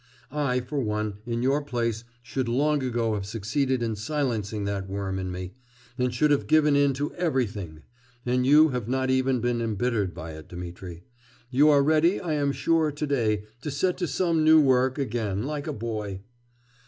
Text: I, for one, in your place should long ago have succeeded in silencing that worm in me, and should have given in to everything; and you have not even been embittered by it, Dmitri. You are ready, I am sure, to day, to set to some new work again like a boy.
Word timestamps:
I, 0.31 0.61
for 0.61 0.79
one, 0.79 1.19
in 1.27 1.43
your 1.43 1.61
place 1.63 2.03
should 2.23 2.47
long 2.47 2.81
ago 2.81 3.13
have 3.13 3.27
succeeded 3.27 3.83
in 3.83 3.95
silencing 3.95 4.63
that 4.65 4.89
worm 4.89 5.19
in 5.19 5.31
me, 5.31 5.53
and 5.95 6.11
should 6.11 6.31
have 6.31 6.47
given 6.47 6.75
in 6.75 6.95
to 6.95 7.13
everything; 7.13 7.83
and 8.25 8.43
you 8.43 8.69
have 8.69 8.87
not 8.87 9.11
even 9.11 9.41
been 9.41 9.61
embittered 9.61 10.15
by 10.15 10.31
it, 10.31 10.49
Dmitri. 10.49 11.03
You 11.51 11.69
are 11.69 11.83
ready, 11.83 12.19
I 12.19 12.33
am 12.33 12.51
sure, 12.51 12.91
to 12.91 13.05
day, 13.05 13.43
to 13.61 13.69
set 13.69 13.95
to 13.99 14.07
some 14.07 14.43
new 14.43 14.59
work 14.59 14.97
again 14.97 15.43
like 15.43 15.67
a 15.67 15.71
boy. 15.73 16.21